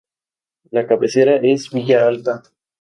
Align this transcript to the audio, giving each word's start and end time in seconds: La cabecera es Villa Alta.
La 0.71 0.87
cabecera 0.87 1.35
es 1.35 1.69
Villa 1.69 2.07
Alta. 2.07 2.41